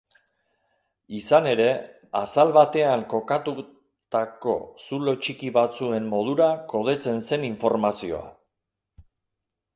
Izan 1.17 1.49
ere, 1.49 1.67
azal 2.19 2.53
batean 2.55 3.03
kokatutako 3.11 4.57
zulo 4.89 5.15
txiki 5.27 5.53
batzuen 5.59 6.09
modura 6.17 6.49
kodetzen 6.75 7.25
zen 7.31 7.47
informazioa. 7.53 8.27